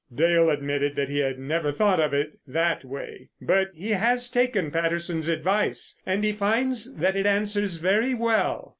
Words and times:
Dale 0.11 0.49
admitted 0.49 0.95
that 0.95 1.09
he 1.09 1.19
had 1.19 1.37
never 1.37 1.71
thought 1.71 1.99
of 1.99 2.11
it 2.11 2.39
in 2.47 2.53
that 2.53 2.83
way. 2.83 3.29
But 3.39 3.69
he 3.75 3.91
has 3.91 4.31
taken 4.31 4.71
Patterson's 4.71 5.29
advice, 5.29 6.01
and 6.07 6.23
he 6.23 6.31
finds 6.31 6.95
that 6.95 7.15
it 7.15 7.27
answers 7.27 7.75
very 7.75 8.15
well. 8.15 8.69